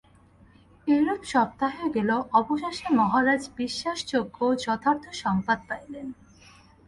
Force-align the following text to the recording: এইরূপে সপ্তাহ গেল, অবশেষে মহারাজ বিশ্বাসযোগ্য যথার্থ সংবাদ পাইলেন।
এইরূপে 0.87 1.27
সপ্তাহ 1.33 1.75
গেল, 1.95 2.09
অবশেষে 2.39 2.87
মহারাজ 2.99 3.41
বিশ্বাসযোগ্য 3.57 4.37
যথার্থ 4.65 5.05
সংবাদ 5.23 5.59
পাইলেন। 5.69 6.07